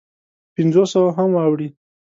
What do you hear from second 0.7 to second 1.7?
سوو هم واوړي.